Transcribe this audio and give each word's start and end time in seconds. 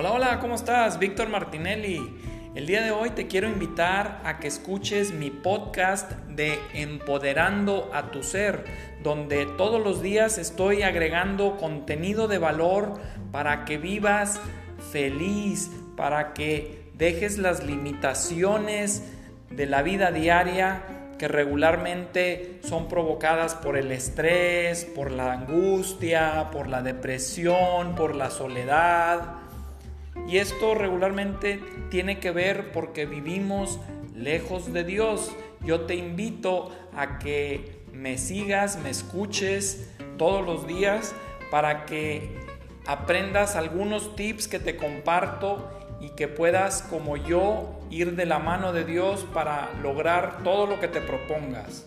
Hola, 0.00 0.12
hola, 0.12 0.38
¿cómo 0.38 0.54
estás? 0.54 1.00
Víctor 1.00 1.28
Martinelli. 1.28 1.98
El 2.54 2.68
día 2.68 2.82
de 2.82 2.92
hoy 2.92 3.10
te 3.10 3.26
quiero 3.26 3.48
invitar 3.48 4.22
a 4.24 4.38
que 4.38 4.46
escuches 4.46 5.10
mi 5.10 5.28
podcast 5.28 6.12
de 6.28 6.60
Empoderando 6.72 7.90
a 7.92 8.12
tu 8.12 8.22
Ser, 8.22 8.64
donde 9.02 9.44
todos 9.44 9.82
los 9.82 10.00
días 10.00 10.38
estoy 10.38 10.82
agregando 10.82 11.56
contenido 11.56 12.28
de 12.28 12.38
valor 12.38 12.94
para 13.32 13.64
que 13.64 13.76
vivas 13.76 14.40
feliz, 14.92 15.68
para 15.96 16.32
que 16.32 16.92
dejes 16.94 17.36
las 17.36 17.64
limitaciones 17.64 19.02
de 19.50 19.66
la 19.66 19.82
vida 19.82 20.12
diaria 20.12 20.84
que 21.18 21.26
regularmente 21.26 22.60
son 22.62 22.86
provocadas 22.86 23.56
por 23.56 23.76
el 23.76 23.90
estrés, 23.90 24.84
por 24.84 25.10
la 25.10 25.32
angustia, 25.32 26.50
por 26.52 26.68
la 26.68 26.82
depresión, 26.82 27.96
por 27.96 28.14
la 28.14 28.30
soledad 28.30 29.47
y 30.26 30.38
esto 30.38 30.74
regularmente 30.74 31.60
tiene 31.90 32.18
que 32.18 32.30
ver 32.30 32.72
porque 32.72 33.06
vivimos 33.06 33.78
lejos 34.14 34.72
de 34.72 34.84
Dios. 34.84 35.32
Yo 35.64 35.82
te 35.82 35.94
invito 35.94 36.70
a 36.94 37.18
que 37.18 37.82
me 37.92 38.18
sigas, 38.18 38.78
me 38.78 38.90
escuches 38.90 39.90
todos 40.16 40.44
los 40.44 40.66
días 40.66 41.14
para 41.50 41.86
que 41.86 42.36
aprendas 42.86 43.56
algunos 43.56 44.16
tips 44.16 44.48
que 44.48 44.58
te 44.58 44.76
comparto 44.76 45.70
y 46.00 46.10
que 46.10 46.28
puedas 46.28 46.82
como 46.82 47.16
yo 47.16 47.80
ir 47.90 48.14
de 48.16 48.26
la 48.26 48.38
mano 48.38 48.72
de 48.72 48.84
Dios 48.84 49.26
para 49.32 49.70
lograr 49.82 50.42
todo 50.42 50.66
lo 50.66 50.80
que 50.80 50.88
te 50.88 51.00
propongas. 51.00 51.86